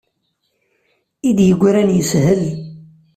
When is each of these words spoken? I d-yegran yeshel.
I 1.27 1.31
d-yegran 1.37 1.89
yeshel. 1.95 2.41